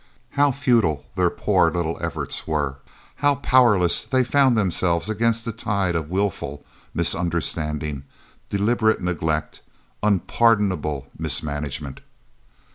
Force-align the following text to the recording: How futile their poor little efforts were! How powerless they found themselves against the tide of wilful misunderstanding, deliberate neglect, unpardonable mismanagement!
How 0.31 0.49
futile 0.49 1.05
their 1.13 1.29
poor 1.29 1.69
little 1.69 1.95
efforts 2.01 2.47
were! 2.47 2.77
How 3.17 3.35
powerless 3.35 4.01
they 4.01 4.23
found 4.23 4.57
themselves 4.57 5.11
against 5.11 5.45
the 5.45 5.51
tide 5.51 5.93
of 5.95 6.09
wilful 6.09 6.65
misunderstanding, 6.91 8.05
deliberate 8.49 8.99
neglect, 8.99 9.61
unpardonable 10.01 11.05
mismanagement! 11.19 11.99